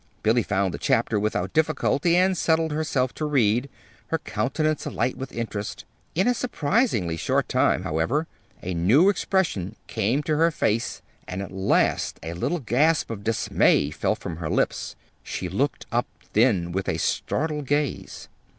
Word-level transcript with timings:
Billy 0.23 0.41
found 0.41 0.73
the 0.73 0.79
chapter 0.79 1.19
without 1.19 1.53
difficulty 1.53 2.15
and 2.17 2.35
settled 2.35 2.71
herself 2.71 3.13
to 3.13 3.23
read, 3.23 3.69
her 4.07 4.17
countenance 4.17 4.87
alight 4.87 5.15
with 5.15 5.31
interest. 5.31 5.85
In 6.15 6.27
a 6.27 6.33
surprisingly 6.33 7.15
short 7.17 7.47
time, 7.47 7.83
however, 7.83 8.25
a 8.63 8.73
new 8.73 9.09
expression 9.09 9.75
came 9.85 10.23
to 10.23 10.37
her 10.37 10.49
face; 10.49 11.03
and 11.27 11.43
at 11.43 11.51
last 11.51 12.19
a 12.23 12.33
little 12.33 12.57
gasp 12.59 13.11
of 13.11 13.23
dismay 13.23 13.91
fell 13.91 14.15
from 14.15 14.37
her 14.37 14.49
lips. 14.49 14.95
She 15.21 15.47
looked 15.49 15.85
up 15.91 16.07
then, 16.33 16.71
with 16.71 16.89
a 16.89 16.97
startled 16.97 17.67
gaze. 17.67 18.27